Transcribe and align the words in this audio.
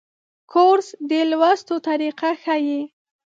کورس 0.51 0.87
د 1.09 1.11
لوستلو 1.31 1.75
طریقه 1.87 2.29
ښيي. 2.43 2.81